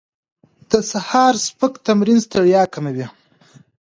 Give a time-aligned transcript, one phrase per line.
[0.69, 3.07] د سهار سپک تمرین ستړیا کموي.